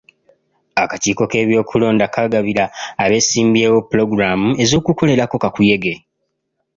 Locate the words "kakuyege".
5.43-5.93